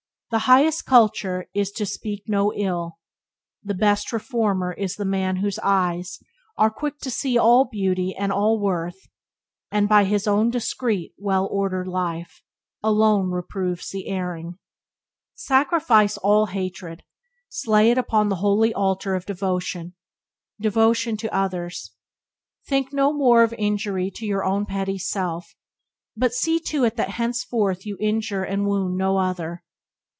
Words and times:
"The 0.31 0.47
highest 0.47 0.85
culture 0.85 1.49
is 1.53 1.71
to 1.73 1.85
speak 1.85 2.23
no 2.25 2.53
ill: 2.53 2.99
The 3.65 3.73
best 3.73 4.13
reformer 4.13 4.71
is 4.71 4.95
the 4.95 5.03
man 5.03 5.35
whose 5.43 5.59
eyes 5.59 6.19
Are 6.57 6.69
quick 6.69 6.99
to 6.99 7.11
see 7.11 7.37
all 7.37 7.65
beauty 7.65 8.15
and 8.17 8.31
all 8.31 8.57
worth; 8.57 8.95
And 9.71 9.89
by 9.89 10.05
his 10.05 10.27
own 10.27 10.49
discreet, 10.49 11.13
well 11.17 11.47
ordered 11.51 11.85
life 11.89 12.43
Byways 12.81 12.91
to 12.95 12.97
Blessedness 12.97 13.45
by 13.51 14.03
James 14.05 14.07
Allen 14.13 14.55
27 14.55 14.55
Alone 14.55 14.55
reproves 14.55 14.55
the 14.55 14.55
erring." 14.55 14.59
Sacrifice 15.35 16.17
all 16.19 16.45
hatred, 16.45 17.03
slay 17.49 17.91
it 17.91 17.97
upon 17.97 18.29
the 18.29 18.37
holy 18.37 18.73
altar 18.73 19.15
of 19.15 19.25
devotion— 19.25 19.95
devotion 20.61 21.17
to 21.17 21.35
others. 21.35 21.91
Think 22.65 22.93
no 22.93 23.11
more 23.11 23.43
of 23.43 23.51
any 23.51 23.65
injury 23.65 24.09
to 24.11 24.25
your 24.25 24.45
own 24.45 24.65
petty 24.65 24.97
self, 24.97 25.53
but 26.15 26.31
see 26.33 26.61
to 26.67 26.85
it 26.85 26.95
that 26.95 27.09
henceforth 27.19 27.85
you 27.85 27.97
injure 27.99 28.45
and 28.45 28.65
wound 28.65 28.95
no 28.95 29.17
other. 29.17 29.61